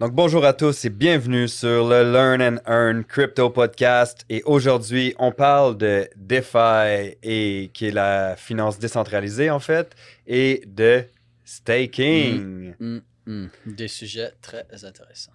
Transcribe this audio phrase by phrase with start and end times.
[0.00, 4.24] Donc bonjour à tous et bienvenue sur le Learn and Earn Crypto Podcast.
[4.28, 10.62] Et aujourd'hui, on parle de DeFi et qui est la finance décentralisée en fait, et
[10.68, 11.02] de
[11.44, 12.74] staking.
[12.78, 13.46] Mm, mm.
[13.66, 15.32] Des sujets très intéressants.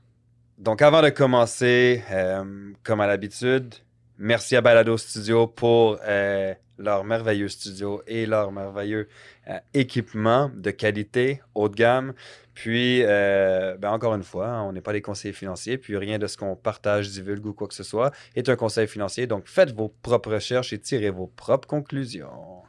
[0.58, 3.76] Donc avant de commencer, euh, comme à l'habitude,
[4.18, 9.08] merci à Balado Studio pour euh, leur merveilleux studio et leur merveilleux
[9.50, 12.14] euh, équipement de qualité haut de gamme.
[12.54, 16.20] Puis, euh, ben encore une fois, hein, on n'est pas des conseillers financiers, puis rien
[16.20, 19.26] de ce qu'on partage, divulgue ou quoi que ce soit est un conseil financier.
[19.26, 22.62] Donc, faites vos propres recherches et tirez vos propres conclusions.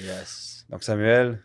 [0.00, 0.64] Yes.
[0.70, 1.42] Donc, Samuel,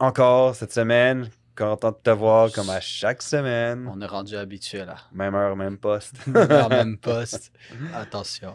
[0.00, 3.88] encore cette semaine, content de te voir comme à chaque semaine.
[3.92, 4.96] On est rendu habitué là.
[5.12, 6.14] Même heure, même poste.
[6.26, 7.52] Même même poste.
[7.94, 8.54] Attention.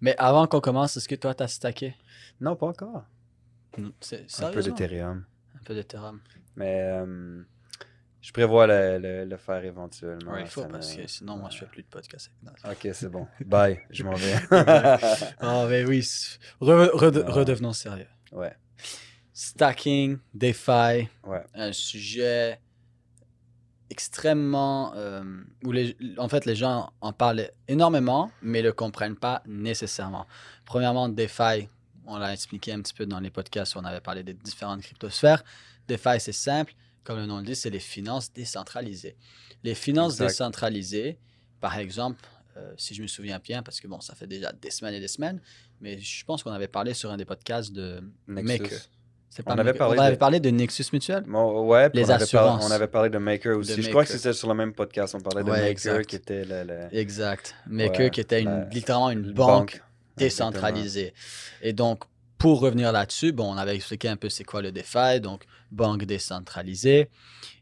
[0.00, 1.94] Mais avant qu'on commence, est-ce que toi, t'as stacké?
[2.40, 3.04] non, pas encore.
[4.00, 5.24] C'est- Un peu d'Ethereum.
[5.56, 6.20] Un peu d'Ethereum.
[6.56, 7.42] Mais euh,
[8.20, 10.32] je prévois le, le- le faire éventuellement.
[10.32, 12.30] Ouais, il faut parce que sinon, moi, je fais plus de podcast.
[12.64, 12.84] avec.
[12.86, 13.26] Ok, c'est bon.
[13.46, 14.34] Bye, je m'en vais.
[15.40, 16.00] Ah, mais oui.
[16.60, 17.30] re- rede- Ah.
[17.32, 18.08] redevenons sérieux.
[18.32, 18.54] ouais,
[19.32, 21.44] Stacking, DeFi, ouais.
[21.54, 22.58] un sujet
[23.90, 25.22] extrêmement euh,
[25.64, 30.26] où les, en fait les gens en parlent énormément mais le comprennent pas nécessairement.
[30.66, 31.68] Premièrement, DeFi,
[32.06, 34.82] on l'a expliqué un petit peu dans les podcasts où on avait parlé des différentes
[34.82, 35.42] cryptosphères.
[35.88, 36.74] DeFi, c'est simple,
[37.08, 39.16] comme le nom le dit, c'est les finances décentralisées.
[39.64, 40.26] Les finances Exact.
[40.28, 41.18] décentralisées,
[41.60, 42.20] par exemple,
[42.56, 45.00] euh, si je me souviens bien, parce que bon, ça fait déjà des semaines et
[45.00, 45.40] des semaines,
[45.80, 48.62] mais je pense qu'on avait parlé sur un des podcasts de Nexus.
[48.62, 48.78] Maker.
[49.30, 49.78] C'est On pas avait Maker.
[49.78, 51.24] parlé on avait de- parlé de Nexus Mutual.
[51.26, 52.64] Bon, ouais, Les on avait, par- assurances.
[52.66, 53.76] on avait parlé de Maker aussi.
[53.76, 55.14] De Je crois que c'était sur le même podcast.
[55.14, 56.06] On parlait de Ouais, Maker exact.
[56.06, 57.54] qui était le, le- Exact.
[57.66, 59.82] Maker Ouais, qui était une, la- littéralement une banque,
[60.16, 61.14] décentralisée.
[61.62, 62.04] Et donc,
[62.38, 66.04] pour revenir là-dessus, bon, on avait expliqué un peu c'est quoi le DeFi, donc banque
[66.04, 67.10] décentralisée.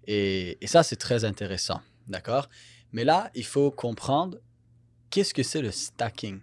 [0.06, 1.80] Et, et ça, c'est très intéressant.
[2.08, 2.48] D'accord?
[2.92, 4.38] Mais là, il faut comprendre
[5.10, 6.40] qu'est-ce que c'est le stacking.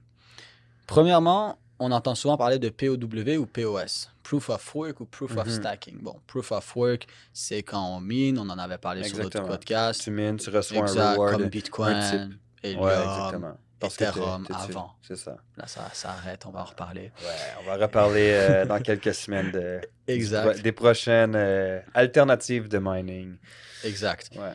[0.87, 2.97] Premièrement, on entend souvent parler de POW
[3.39, 5.53] ou POS, Proof of Work ou Proof of Mhm.
[5.53, 5.97] Stacking.
[6.01, 9.47] Bon, Proof of Work, c'est quand on mine, on en avait parlé sur d'autres Exactement.
[9.47, 10.01] podcasts.
[10.03, 11.31] Tu mines, tu reçois un reward.
[11.37, 12.37] comme Bitcoin.
[12.63, 13.57] Ouais, exactement.
[13.83, 14.53] Parce que dessus.
[14.71, 14.93] avant.
[15.01, 15.37] C'est ça.
[15.57, 17.11] Là, ça, ça arrête, on va en reparler.
[17.21, 22.79] Ouais, on va reparler euh, dans quelques semaines de, Exact, des prochaines euh, alternatives de
[22.81, 23.35] mining.
[23.83, 24.29] exact.
[24.35, 24.53] Ouais.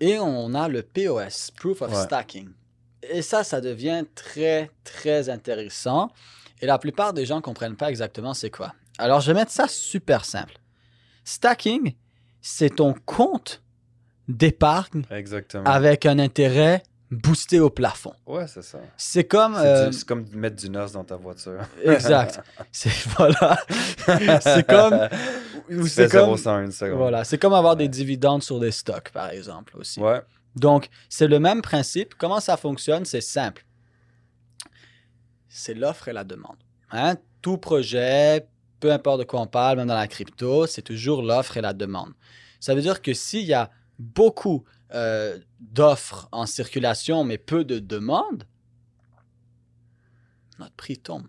[0.00, 2.02] Et on a le POS, Proof of Ouais.
[2.04, 2.48] Stacking.
[3.02, 6.10] Et ça, ça devient très, très intéressant.
[6.60, 8.74] Et la plupart des gens ne comprennent pas exactement c'est quoi.
[8.98, 10.54] Alors, je vais mettre ça super simple.
[11.24, 11.94] Stacking,
[12.42, 13.62] c'est ton compte
[14.28, 15.64] d'épargne Exactement.
[15.64, 18.14] avec un intérêt boosté au plafond.
[18.26, 18.78] Ouais, c'est ça.
[18.96, 19.54] C'est comme...
[19.54, 21.60] C'est euh, comme mettre du nos dans ta voiture.
[21.82, 22.40] exact.
[22.72, 23.58] C'est voilà.
[24.40, 25.08] c'est comme...
[25.86, 26.36] C'est comme...
[26.36, 26.98] 0 100 une seconde.
[26.98, 30.00] Voilà, c'est comme avoir des dividendes sur des stocks, par exemple, aussi.
[30.00, 30.20] Ouais.
[30.56, 32.14] Donc, c'est le même principe.
[32.16, 33.04] Comment ça fonctionne?
[33.04, 33.64] C'est simple.
[35.48, 36.56] C'est l'offre et la demande.
[36.90, 37.16] Hein?
[37.42, 38.46] Tout projet,
[38.80, 41.72] peu importe de quoi on parle, même dans la crypto, c'est toujours l'offre et la
[41.72, 42.12] demande.
[42.58, 44.64] Ça veut dire que s'il y a beaucoup
[44.94, 48.44] euh, d'offres en circulation, mais peu de demandes,
[50.58, 51.26] notre prix tombe.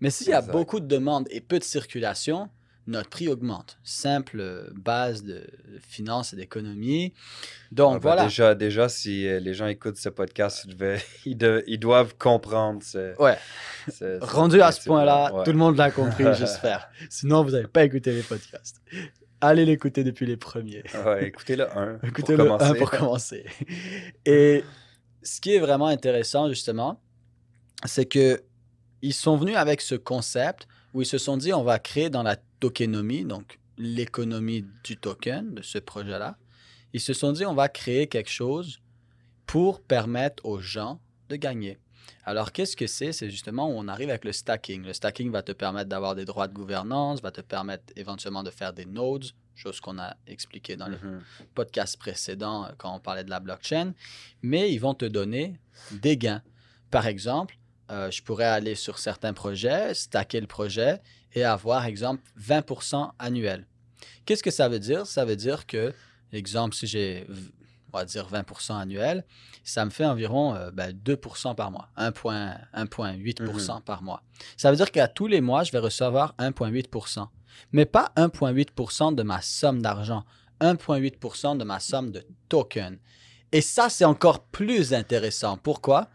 [0.00, 2.48] Mais s'il y a beaucoup de demandes et peu de circulation,
[2.86, 3.78] notre prix augmente.
[3.82, 5.46] Simple base de
[5.80, 7.12] finances et d'économie.
[7.72, 8.24] Donc Ah, ben, voilà.
[8.24, 12.14] Déjà, déjà, si euh, les gens écoutent ce podcast, ils, devaient- ils, de- ils doivent
[12.16, 13.36] comprendre ce, Ouais,
[13.88, 15.44] ce- ce rendu à ce point-là, Ouais.
[15.44, 16.88] tout le monde l'a compris, j'espère.
[17.10, 18.80] Sinon, vous n'avez pas écouté les podcasts.
[19.40, 20.82] Allez l'écouter depuis les premiers.
[21.04, 22.00] Ouais, écoutez le 1.
[22.02, 23.44] Écoutez le 1 pour commencer.
[24.24, 24.64] Et
[25.22, 27.00] ce qui est vraiment intéressant, justement,
[27.84, 28.42] c'est que
[29.00, 32.24] ils sont venus avec ce concept où ils se sont dit on va créer dans
[32.24, 36.36] la tokenomie, donc l'économie du token de ce projet-là,
[36.92, 38.80] ils se sont dit on va créer quelque chose
[39.46, 41.78] pour permettre aux gens de gagner.
[42.24, 43.12] Alors, qu'est-ce que c'est?
[43.12, 44.82] C'est justement où on arrive avec le stacking.
[44.84, 48.50] Le stacking va te permettre d'avoir des droits de gouvernance, va te permettre éventuellement de
[48.50, 51.20] faire des nodes, chose qu'on a expliqué dans les Mhm.
[51.54, 53.92] podcast précédent euh, quand on parlait de la blockchain,
[54.42, 55.58] mais ils vont te donner
[55.90, 56.42] des gains.
[56.90, 57.56] Par exemple,
[57.90, 61.00] euh, je pourrais aller sur certains projets, stacker le projet
[61.34, 63.66] et avoir, exemple, 20% annuel.
[64.26, 65.06] Qu'est-ce que ça veut dire?
[65.06, 65.92] Ça veut dire que,
[66.32, 67.26] exemple, si j'ai,
[67.92, 69.24] on va dire 20% annuel,
[69.64, 74.22] ça me fait environ euh, ben, 2% par mois, 1,8% 1,8% par mois.
[74.56, 77.26] Ça veut dire qu'à tous les mois, je vais recevoir 1,8%.
[77.72, 80.24] Mais pas 1,8% de ma somme d'argent,
[80.60, 82.98] 1,8% de ma somme de token.
[83.52, 85.56] Et ça, c'est encore plus intéressant.
[85.56, 86.08] Pourquoi?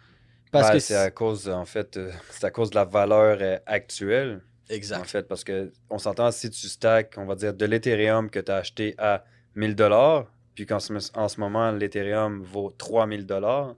[0.52, 3.40] Parce Ouais, que c'est à cause, en fait, euh, c'est à cause de la valeur
[3.42, 5.06] euh, actuelle, en Exact.
[5.06, 8.52] fait, parce que on s'entend si tu stacks, on va dire, de l'Ethereum que tu
[8.52, 9.24] as acheté à
[9.56, 13.76] 1000 dollars, puis qu'en ce, en ce moment, l'Ethereum vaut 3000 dollars,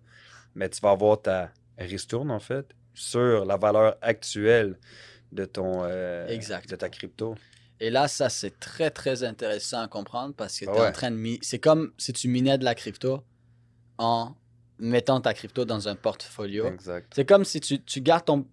[0.55, 4.77] mais tu vas avoir ta ristourne, en fait, sur la valeur actuelle
[5.31, 6.69] de, ton, euh, Exact.
[6.69, 7.35] de ta crypto.
[7.79, 10.87] Et là, ça, c'est très, très intéressant à comprendre parce que tu es ouais.
[10.87, 11.37] en train de...
[11.41, 13.23] C'est comme si tu minais de la crypto
[13.97, 14.33] en
[14.79, 16.67] mettant ta crypto dans un portfolio.
[16.67, 17.11] Exact.
[17.13, 18.45] C'est comme si tu, tu gardes ton...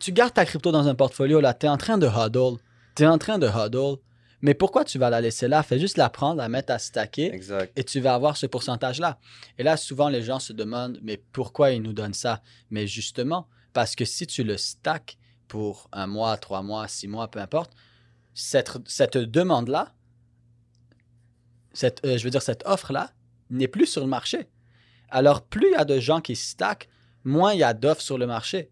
[0.00, 2.58] Tu gardes ta crypto dans un portfolio, là, tu es en train de hodl.
[2.94, 3.98] Tu es en train de hodl.
[4.40, 5.62] Mais pourquoi tu vas la laisser là?
[5.62, 7.72] Fais juste la prendre, la mettre à stacker Exact.
[7.76, 9.18] et tu vas avoir ce pourcentage-là.
[9.58, 12.42] Et là, souvent, les gens se demandent, mais pourquoi ils nous donnent ça?
[12.70, 15.18] Mais justement, parce que si tu le stacks
[15.48, 17.72] pour un mois, trois mois, six mois, peu importe,
[18.34, 19.92] cette, cette demande-là,
[21.72, 23.12] cette, euh, je veux dire, cette offre-là,
[23.50, 24.48] n'est plus sur le marché.
[25.10, 26.88] Alors, plus il y a de gens qui stackent,
[27.24, 28.70] moins il y a d'offres sur le marché,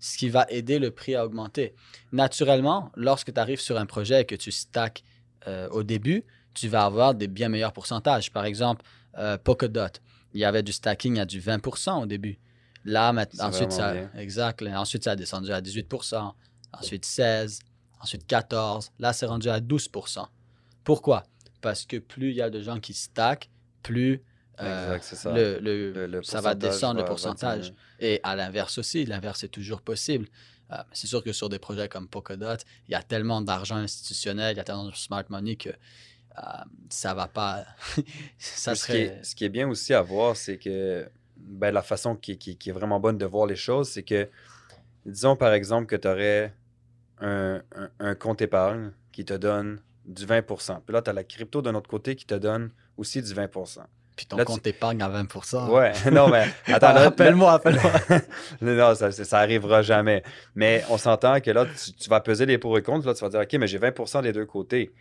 [0.00, 1.74] ce qui va aider le prix à augmenter.
[2.12, 5.02] Naturellement, lorsque tu arrives sur un projet et que tu stacks
[5.46, 6.24] euh, au début,
[6.54, 8.32] tu vas avoir des bien meilleurs pourcentages.
[8.32, 8.84] Par exemple,
[9.16, 9.98] euh, Polkadot,
[10.34, 12.38] il y avait du stacking à du 20% au début.
[12.84, 14.62] Là, ensuite, ça, exact.
[14.62, 16.32] Ensuite, ça a descendu à 18%,
[16.72, 17.60] ensuite 16,
[18.00, 18.92] ensuite 14.
[18.98, 20.24] Là, c'est rendu à 12%.
[20.84, 21.24] Pourquoi?
[21.60, 23.50] Parce que plus il y a de gens qui stackent,
[23.82, 24.22] plus
[24.60, 25.32] Exact, ça.
[25.34, 27.72] le- le- Le- ça va descendre le pourcentage.
[28.00, 30.28] Et à l'inverse aussi, l'inverse est toujours possible.
[30.70, 32.56] Euh, c'est sûr que sur des projets comme Polkadot,
[32.88, 36.42] il y a tellement d'argent institutionnel, il y a tellement de smart money que euh,
[36.90, 37.64] ça va pas.
[38.38, 39.00] ça Puis ce, qui serait.
[39.00, 42.56] est, ce qui est bien aussi à voir, c'est que ben, la façon qui, qui-
[42.56, 44.28] qui est vraiment bonne de voir les choses, c'est que,
[45.06, 46.52] disons par exemple que tu aurais
[47.20, 51.24] un, un- un compte épargne qui te donne du 20% Puis là, tu as la
[51.24, 53.48] crypto d'un autre côté qui te donne aussi du 20
[54.18, 55.70] Puis ton là, tu- compte épargne à 20%.
[55.70, 57.92] Ouais, non, mais attends, Rappelle-moi, rappelle-moi.
[58.60, 60.24] non, ça, ça arrivera jamais.
[60.56, 63.06] Mais on s'entend que là, tu, tu vas peser les pour et contre.
[63.06, 64.92] Là, tu vas dire, OK, mais j'ai 20% des deux côtés.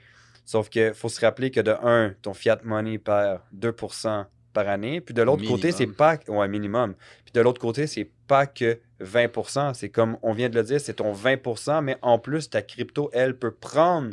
[0.46, 5.02] Sauf qu'il faut se rappeler que de un, ton fiat money perd 2% par année.
[5.02, 6.18] Puis de l'autre côté, c'est pas.
[6.28, 6.94] Ouais, minimum.
[7.26, 10.80] Puis de l'autre côté, c'est pas que 20% C'est comme on vient de le dire,
[10.80, 14.12] c'est ton 20% mais en plus, ta crypto, elle, peut prendre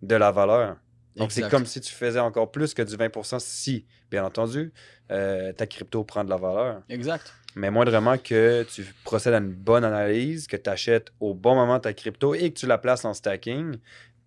[0.00, 0.76] de la valeur.
[1.16, 4.72] Donc, c'est comme si tu faisais encore plus que du 20% si, bien entendu,
[5.10, 6.82] euh, ta crypto prend de la valeur.
[6.88, 7.32] Exact.
[7.54, 11.80] Mais moindrement que tu procèdes à une bonne analyse, que tu achètes au bon moment
[11.80, 13.78] ta crypto et que tu la places en stacking,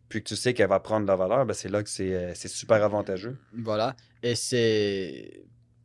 [0.09, 2.15] puis que tu sais qu'elle va prendre de la valeur, ben c'est là que c'est
[2.15, 3.38] euh, c'est super avantageux.
[3.53, 3.95] Voilà.
[4.24, 5.44] Et c'est.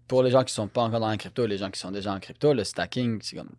[0.08, 2.12] Pour les gens qui sont pas encore dans la crypto, les gens qui sont déjà
[2.12, 3.52] en crypto, le stacking, c'est comme.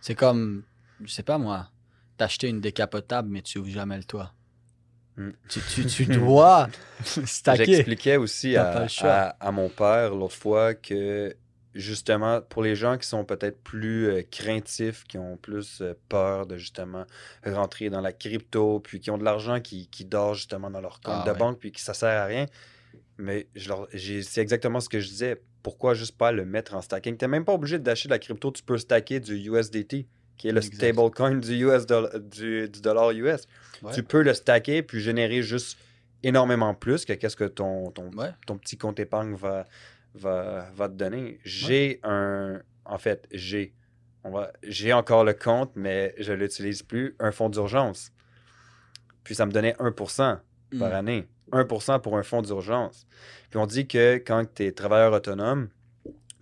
[0.00, 0.64] C'est comme.
[1.00, 1.70] Je sais pas moi.
[2.16, 4.33] T'acheter une décapotable, mais tu ouvres jamais le toit.
[5.16, 5.30] Hmm.
[5.48, 6.68] Tu, tu, tu dois
[7.02, 7.64] stacker.
[7.66, 11.34] J'expliquais aussi à, mon père l'autre fois que
[11.74, 16.46] justement, pour les gens qui sont peut-être plus euh, craintifs, qui ont plus euh, peur
[16.46, 17.04] de justement
[17.44, 21.00] rentrer dans la crypto, puis qui ont de l'argent qui, qui dort justement dans leur
[21.00, 21.38] compte Ah de ouais.
[21.38, 22.46] banque, puis que ça sert à rien,
[23.18, 25.42] mais c'est exactement ce que je disais.
[25.62, 27.16] Pourquoi juste pas le mettre en stacking?
[27.16, 30.48] Tu n'es même pas obligé d'acheter de la crypto, tu peux stacker du USDT, qui
[30.48, 33.46] est le stablecoin du, US doll- du, du dollar US.
[33.82, 33.92] Ouais.
[33.92, 35.78] Tu peux le stacker puis générer juste
[36.22, 38.30] énormément plus que qu'est-ce que ton, ton, Ouais.
[38.46, 39.66] ton petit compte épargne va,
[40.14, 41.38] va, va te donner.
[41.44, 42.60] J'ai un.
[42.84, 43.74] En fait, j'ai.
[44.62, 47.14] J'ai encore le compte, mais je ne l'utilise plus.
[47.18, 48.10] Un fonds d'urgence.
[49.22, 50.16] Puis ça me donnait 1%
[50.78, 50.94] par Hmm.
[50.94, 51.28] année.
[51.52, 53.06] 1% pour un fonds d'urgence.
[53.50, 55.68] Puis on dit que quand tu es travailleur autonome,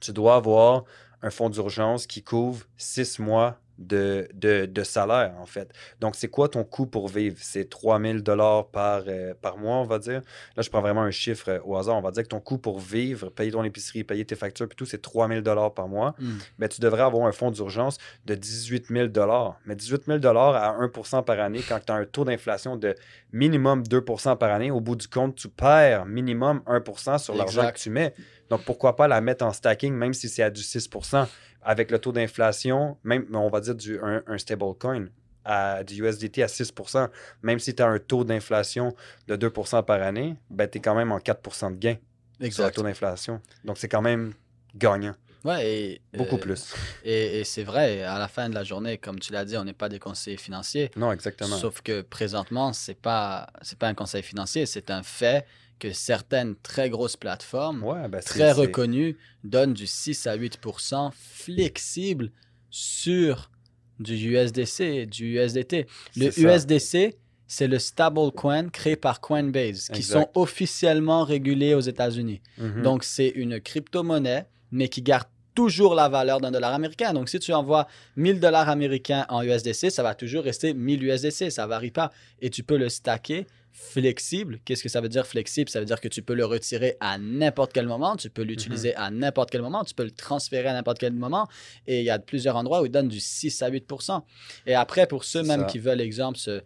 [0.00, 0.84] tu dois avoir
[1.22, 5.72] un fonds d'urgence qui couvre 6 mois de, de, de salaire, en fait.
[6.00, 7.36] Donc, c'est quoi ton coût pour vivre?
[7.40, 10.22] C'est 3000 dollars par, euh, par mois, on va dire?
[10.56, 11.96] Là, je prends vraiment un chiffre euh, au hasard.
[11.96, 14.76] On va dire que ton coût pour vivre, payer ton épicerie, payer tes factures, puis
[14.76, 16.14] tout, c'est 3000 dollars par mois.
[16.18, 16.38] Hmm.
[16.58, 19.08] Mais tu devrais avoir un fonds d'urgence de 18 000
[19.66, 22.94] Mais 18 000 à 1% par année, quand tu as un taux d'inflation de
[23.32, 27.78] minimum 2% par année, au bout du compte, tu perds minimum 1% sur l'argent que
[27.78, 28.14] tu mets.
[28.50, 30.88] Donc, pourquoi pas la mettre en stacking, même si c'est à du 6
[31.62, 35.08] avec le taux d'inflation, même, on va dire du, un, un stablecoin,
[35.44, 37.08] à du USDT à 6%
[37.42, 38.94] même si tu as un taux d'inflation
[39.28, 41.96] de 2% par année, ben, tu es quand même en 4% de gain
[42.50, 43.40] sur le taux d'inflation.
[43.64, 44.34] Donc, c'est quand même
[44.74, 45.14] gagnant.
[45.44, 46.72] Ouais, et, Beaucoup euh, plus.
[47.04, 49.64] Et, et c'est vrai, à la fin de la journée, comme tu l'as dit, on
[49.64, 50.90] n'est pas des conseillers financiers.
[50.94, 51.56] Non, exactement.
[51.56, 52.70] Sauf que présentement,
[53.02, 55.44] pas c'est pas un conseil financier, c'est un fait
[55.82, 62.30] que certaines très grosses plateformes Ouais, ben, très reconnues donnent du 6 à 8% flexible
[62.70, 63.50] sur
[63.98, 65.88] du USDC, du USDT.
[66.16, 66.38] Le.
[66.38, 67.16] USDC,
[67.48, 70.20] c'est le stablecoin créé par Coinbase, qui Exact.
[70.20, 72.42] sont officiellement régulés aux États-Unis.
[72.58, 72.82] Mhm.
[72.82, 77.12] Donc, c'est une crypto-monnaie, mais qui garde toujours la valeur d'un dollar américain.
[77.12, 81.50] Donc, si tu envoies 1000 dollars américains en USDC, ça va toujours rester 1000 USDC,
[81.50, 82.10] ça varie pas.
[82.40, 83.46] Et tu peux le stacker
[83.92, 84.60] flexible.
[84.64, 85.68] Qu'est-ce que ça veut dire flexible?
[85.70, 88.94] Ça veut dire que tu peux le retirer à n'importe quel moment, tu peux l'utiliser
[88.96, 91.48] à n'importe quel moment, tu peux le transférer à n'importe quel moment.
[91.86, 94.22] Et il y a plusieurs endroits où ils donnent du 6 à 8%
[94.66, 95.66] Et après, pour ceux même ça.
[95.66, 96.62] qui veulent, exemple, se-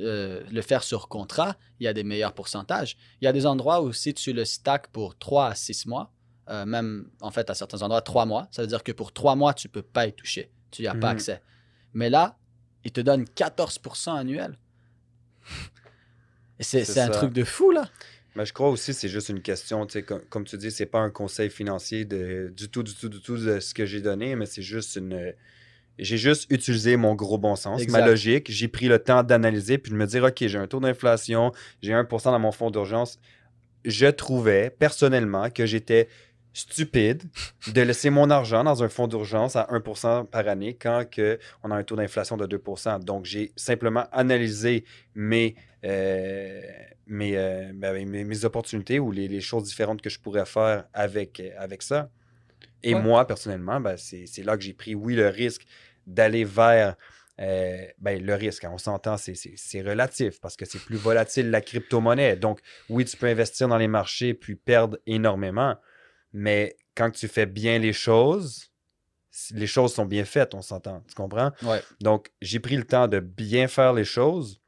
[0.00, 2.96] euh, le faire sur contrat, il y a des meilleurs pourcentages.
[3.20, 6.10] Il y a des endroits où si tu le stack pour 3 à 6 mois,
[6.48, 9.34] euh, même en fait à certains endroits 3 mois, ça veut dire que pour 3
[9.36, 10.50] mois, tu ne peux pas y toucher.
[10.70, 11.12] Tu n'y as pas Mhm.
[11.16, 11.42] accès.
[11.94, 12.36] Mais là,
[12.84, 14.58] il te donne 14% annuel.
[16.60, 17.88] C'est un truc de fou, là.
[18.34, 20.98] Mais je crois aussi que c'est juste une question, comme, comme tu dis, c'est pas
[21.00, 24.36] un conseil financier de, du tout, du tout, du tout de ce que j'ai donné,
[24.36, 25.32] mais c'est juste une.
[25.98, 28.00] J'ai juste utilisé mon gros bon sens, Exact.
[28.00, 28.50] ma logique.
[28.50, 31.92] J'ai pris le temps d'analyser puis de me dire, OK, j'ai un taux d'inflation, j'ai
[31.94, 33.18] 1% dans mon fonds d'urgence.
[33.86, 36.08] Je trouvais personnellement que j'étais
[36.56, 37.22] stupide
[37.72, 41.70] de laisser mon argent dans un fonds d'urgence à 1% par année quand que on
[41.70, 42.98] a un taux d'inflation de 2%.
[42.98, 44.84] Donc, j'ai simplement analysé
[45.14, 46.60] mes, euh,
[47.06, 50.84] mes, euh, ben, mes, mes opportunités ou les, les choses différentes que je pourrais faire
[50.94, 52.10] avec, euh, avec ça.
[52.82, 53.00] Et Ouais.
[53.02, 55.66] moi, personnellement, ben, c'est c'est là que j'ai pris, oui, le risque
[56.06, 56.96] d'aller vers
[57.38, 58.64] euh, ben, le risque.
[58.64, 62.36] hein, on s'entend, c'est- c'est c'est relatif parce que c'est plus volatile la crypto-monnaie.
[62.36, 65.76] Donc, oui, tu peux investir dans les marchés puis perdre énormément.
[66.38, 68.70] Mais quand tu fais bien les choses,
[69.52, 71.02] les choses sont bien faites, on s'entend.
[71.08, 71.50] Tu comprends?
[71.62, 71.80] Ouais.
[72.00, 74.60] Donc, j'ai pris le temps de bien faire les choses.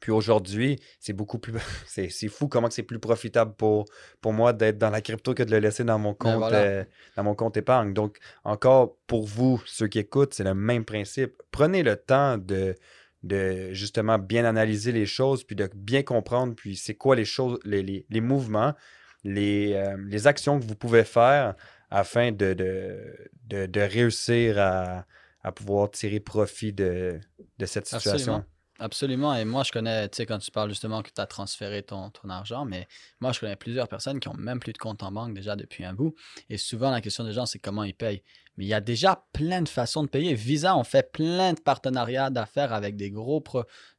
[0.00, 1.54] Puis aujourd'hui, c'est beaucoup plus.
[1.86, 3.84] C'est fou comment que c'est plus profitable pour,
[4.20, 6.58] pour moi d'être dans la crypto que de le laisser dans mon compte, voilà.
[6.58, 6.84] euh,
[7.16, 7.94] dans mon compte épargne.
[7.94, 11.40] Donc, encore pour vous, ceux qui écoutent, c'est le même principe.
[11.52, 12.74] Prenez le temps de,
[13.22, 17.58] de justement bien analyser les choses, puis de bien comprendre, puis c'est quoi les choses,
[17.64, 18.74] les, les- les mouvements,
[19.24, 21.54] les, euh, les actions que vous pouvez faire
[21.90, 22.98] afin de, de,
[23.46, 25.04] de, de réussir à,
[25.42, 27.20] à pouvoir tirer profit de,
[27.58, 28.12] de cette situation?
[28.12, 28.44] Absolument.
[28.78, 29.36] Absolument.
[29.36, 32.10] Et moi, je connais, tu sais, quand tu parles justement que tu as transféré ton,
[32.10, 32.88] ton argent, mais
[33.20, 35.84] moi, je connais plusieurs personnes qui ont même plus de compte en banque déjà depuis
[35.84, 36.16] un bout.
[36.48, 38.24] Et souvent, la question des gens, c'est comment ils payent.
[38.56, 40.34] Mais il y a déjà plein de façons de payer.
[40.34, 43.44] Visa, on fait plein de partenariats d'affaires avec des gros,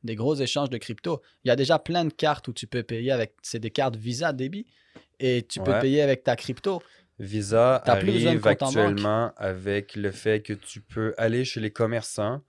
[0.04, 1.22] des gros échanges de crypto.
[1.46, 3.96] Il y a déjà plein de cartes où tu peux payer avec, c'est des cartes
[3.96, 4.66] Visa débit.
[5.20, 5.82] Et tu peux Ouais.
[5.82, 6.82] payer avec ta crypto.
[7.20, 12.42] Visa arrive actuellement avec le fait que tu peux aller chez les commerçants,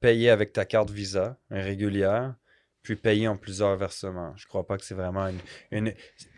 [0.00, 2.34] payer avec ta carte Visa régulière,
[2.82, 4.32] puis payer en plusieurs versements.
[4.36, 5.38] Je crois pas que c'est vraiment une,
[5.70, 5.92] une-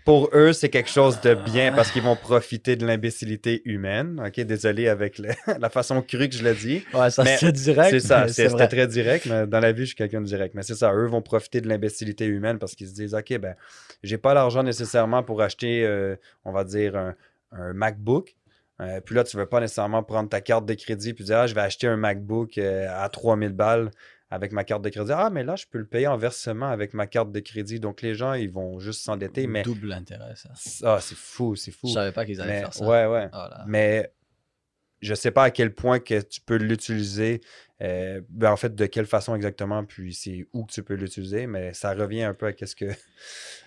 [0.04, 4.20] Pour eux, c'est quelque chose de bien parce qu'ils vont profiter de l'imbécilité humaine.
[4.26, 5.28] Ok, désolé avec le-
[5.60, 6.84] la façon crue que je le dis.
[6.94, 7.90] Ouais, ça c'est direct.
[7.90, 10.54] C'est ça, c'était très direct, mais dans la vie, je suis quelqu'un de direct.
[10.56, 13.54] Mais c'est ça, eux vont profiter de l'imbécilité humaine parce qu'ils se disent, OK, ben,
[14.02, 17.14] j'ai pas l'argent nécessairement pour acheter, euh, on va dire, un,
[17.52, 18.34] un MacBook.
[18.80, 21.46] Euh, puis là, tu veux pas nécessairement prendre ta carte de crédit puis dire, ah,
[21.46, 23.90] je vais acheter un MacBook euh, à 3000 balles
[24.32, 25.12] avec ma carte de crédit.
[25.14, 27.78] Ah, mais là, je peux le payer en versement avec ma carte de crédit.
[27.80, 29.46] Donc, les gens, ils vont juste s'endetter.
[29.46, 30.48] Mais Double intérêt, ça.
[30.84, 31.88] ah, c'est fou, c'est fou.
[31.88, 32.84] Je savais pas qu'ils allaient Mais, faire ça.
[32.86, 33.28] ouais, ouais.
[33.34, 33.46] Oh.
[33.66, 34.10] Mais
[35.02, 37.42] je sais pas à quel point que tu peux l'utiliser.
[37.82, 41.46] euh, ben, en fait, de quelle façon exactement, puis c'est où que tu peux l'utiliser,
[41.46, 42.86] mais ça revient un peu à qu'est-ce que,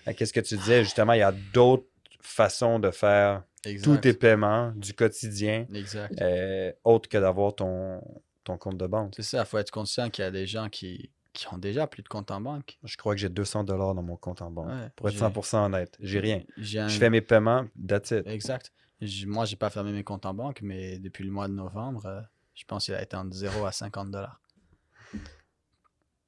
[0.06, 0.82] à qu'est-ce que tu disais.
[0.82, 1.86] Justement, il y a d'autres
[2.22, 3.84] façons de faire Exact.
[3.84, 6.20] tous tes paiements du quotidien, Exact.
[6.20, 8.00] euh, autre que d'avoir ton,
[8.46, 9.12] ton compte de banque.
[9.16, 11.86] C'est ça, il faut être conscient qu'il y a des gens qui, qui ont déjà
[11.86, 12.78] plus de compte en banque.
[12.84, 14.68] Je crois que j'ai 200 dollars dans mon compte en banque.
[14.68, 16.42] Ouais, Pour être j'ai- 100% honnête, j'ai rien.
[16.56, 18.26] J'ai un- Je fais mes paiements, that's it.
[18.26, 18.72] Exact.
[19.00, 22.06] J- Moi, j'ai pas fermé mes comptes en banque, mais depuis le mois de novembre,
[22.06, 22.20] euh,
[22.54, 24.40] je pense qu'il a été entre 0 à 50 dollars.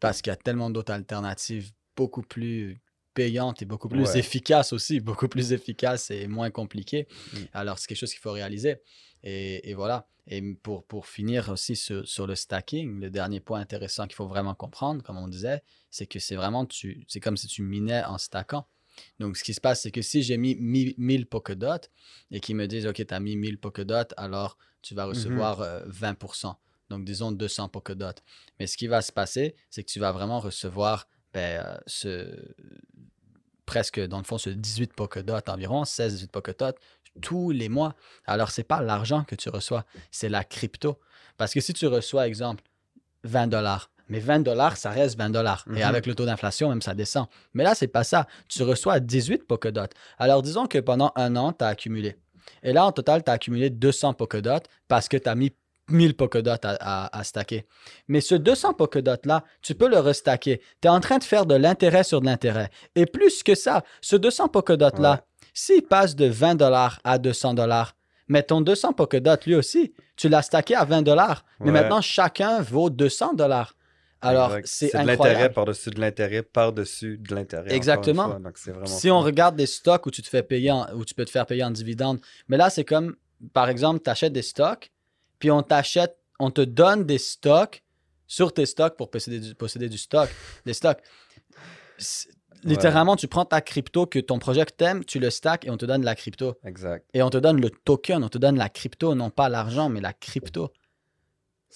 [0.01, 2.81] Parce qu'il y a tellement d'autres alternatives beaucoup plus
[3.19, 4.19] payantes et beaucoup plus Ouais.
[4.19, 7.07] efficaces aussi, beaucoup plus efficaces et moins compliquées.
[7.33, 7.37] Mm.
[7.53, 8.77] Alors, c'est quelque chose qu'il faut réaliser.
[9.25, 10.07] Et, et voilà.
[10.29, 14.29] Et pour, pour finir aussi sur, sur le stacking, le dernier point intéressant qu'il faut
[14.29, 18.05] vraiment comprendre, comme on disait, c'est que c'est vraiment, tu, c'est comme si tu minais
[18.05, 18.67] en stackant.
[19.21, 21.83] Donc, ce qui se passe, c'est que si j'ai mis mi- 1000 Polkadot
[22.31, 25.81] et qu'ils me disent, OK, tu as mis 1000 Polkadot, alors tu vas recevoir euh,
[25.89, 26.55] 20%.
[26.91, 28.17] Donc, disons 200 Polkadot.
[28.59, 32.35] Mais ce qui va se passer, c'est que tu vas vraiment recevoir ben, euh, ce,
[33.67, 36.73] presque, dans le fond, ce 18 Polkadot environ, 16-18 Polkadot
[37.21, 37.95] tous les mois.
[38.27, 40.99] Alors, c'est pas l'argent que tu reçois, c'est la crypto.
[41.37, 42.63] Parce que si tu reçois, exemple,
[43.25, 45.65] 20 dollars, mais 20 dollars, ça reste 20 dollars.
[45.69, 45.83] Et Mhm.
[45.83, 47.27] avec le taux d'inflation, même ça descend.
[47.55, 48.27] Mais là, c'est pas ça.
[48.49, 49.89] Tu reçois 18 Polkadot.
[50.19, 52.17] Alors, disons que pendant un an, tu as accumulé.
[52.63, 55.53] Et là, en total, tu as accumulé 200 Polkadot parce que tu as mis
[55.89, 57.67] 1000 Polkadot à, à, à stacker.
[58.09, 60.61] Mais ce 200 Polkadot-là, tu peux le restacker.
[60.81, 62.71] Tu es en train de faire de l'intérêt sur de l'intérêt.
[62.95, 65.49] Et plus que ça, ce 200 Polkadot-là, Ouais.
[65.55, 67.95] s'il passe de 20 dollars à 200 dollars,
[68.29, 71.45] mais ton 200 Polkadot, lui aussi, tu l'as stacké à 20 dollars.
[71.61, 71.73] Mais Ouais.
[71.73, 73.75] maintenant, chacun vaut 200 dollars.
[74.21, 77.73] Alors, c'est de l'intérêt par-dessus de l'intérêt par-dessus de l'intérêt.
[77.73, 78.25] Exactement.
[78.31, 78.39] fois.
[78.41, 81.05] Donc, c'est vraiment Si on regarde des stocks où tu te fais payer, en- où
[81.05, 82.19] tu peux te faire payer en dividendes,
[82.49, 83.15] mais là, c'est comme,
[83.53, 84.91] par exemple, tu achètes des stocks,
[85.39, 87.83] puis on t'achète, on te donne des stocks
[88.27, 90.29] sur tes stocks pour posséder du, posséder du stock,
[90.67, 90.99] des stocks.
[92.65, 95.77] Littéralement, tu prends ta crypto que ton projet que t'aimes, tu le stack et on
[95.77, 96.57] te donne la crypto.
[96.65, 97.09] Exact.
[97.15, 100.01] Et on te donne le token, on te donne la crypto, non pas l'argent, mais
[100.01, 100.73] la crypto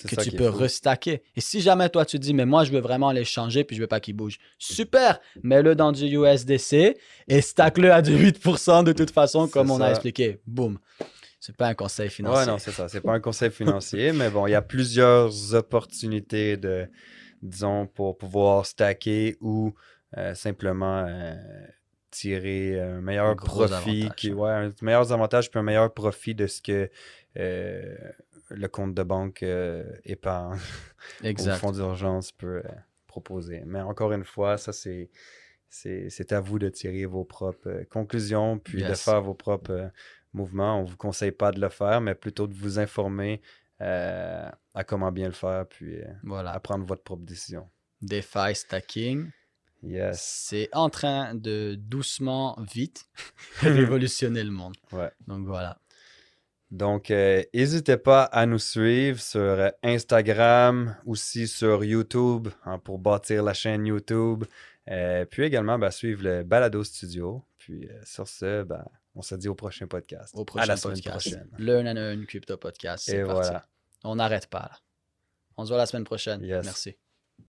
[0.09, 1.23] que ça tu peux restacker.
[1.37, 3.87] Et si jamais toi tu dis, mais moi je veux vraiment l'échanger puis je veux
[3.87, 6.97] pas qu'il bouge, super, mets-le dans du USDC
[7.29, 10.41] et stack-le à du 8% de toute façon, comme on a expliqué.
[10.47, 10.79] Boum.
[11.43, 12.39] C'est pas un conseil financier.
[12.39, 12.89] Ouais, non, c'est ça.
[12.89, 16.89] C'est pas un conseil financier, mais bon, il y a plusieurs opportunités de,
[17.43, 19.75] disons, pour pouvoir stacker ou
[20.17, 21.35] euh, simplement euh,
[22.13, 24.35] tirer un meilleur Un profit, avantage, qui, hein.
[24.35, 26.89] ouais, un meilleur avantage puis un meilleur profit de ce que
[27.37, 27.97] euh,
[28.51, 29.45] le compte de banque
[30.05, 30.61] épargne
[31.25, 31.57] exact.
[31.57, 32.63] fonds d'urgence peut
[33.09, 33.65] proposer.
[33.67, 35.11] Mais encore une fois, ça, c'est.
[35.75, 39.91] C'est c'est à vous de tirer vos propres conclusions, puis de faire vos propres
[40.35, 40.79] mouvements.
[40.81, 43.41] On ne vous conseille pas de le faire, mais plutôt de vous informer
[43.81, 46.53] euh, à comment bien le faire, puis euh, Voilà.
[46.53, 47.69] à prendre votre propre décision.
[48.01, 49.31] DeFi stacking,
[49.83, 50.21] Yes.
[50.49, 53.05] c'est en train de doucement, vite,
[53.61, 54.77] révolutionner le monde.
[54.93, 55.11] Ouais.
[55.27, 55.79] Donc voilà.
[56.71, 63.43] Donc, euh, n'hésitez pas à nous suivre sur Instagram, aussi sur YouTube hein, pour bâtir
[63.43, 64.45] la chaîne YouTube.
[64.87, 67.45] Puis également, ben, suivre le Balado Studio.
[67.59, 70.35] Puis sur ce, ben, on se dit au prochain podcast.
[70.35, 71.31] Au à prochain la semaine podcast.
[71.31, 71.51] prochaine.
[71.59, 73.05] Learn and Earn Crypto Podcast.
[73.07, 73.33] C'est Et parti.
[73.49, 73.67] voilà.
[74.05, 74.79] On n'arrête pas là.
[75.57, 76.43] On se voit la semaine prochaine.
[76.43, 76.65] Yes.
[76.65, 76.97] Merci.